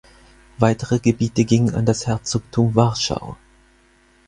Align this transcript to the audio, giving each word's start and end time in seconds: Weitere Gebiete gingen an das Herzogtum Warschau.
Weitere 0.57 0.97
Gebiete 0.97 1.45
gingen 1.45 1.75
an 1.75 1.85
das 1.85 2.07
Herzogtum 2.07 2.73
Warschau. 2.73 3.37